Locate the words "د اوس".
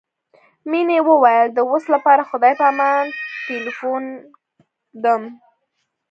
1.53-1.83